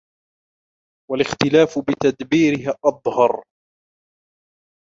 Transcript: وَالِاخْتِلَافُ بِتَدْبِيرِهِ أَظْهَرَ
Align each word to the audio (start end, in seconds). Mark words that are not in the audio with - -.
وَالِاخْتِلَافُ 1.11 1.79
بِتَدْبِيرِهِ 1.79 2.75
أَظْهَرَ 2.85 3.43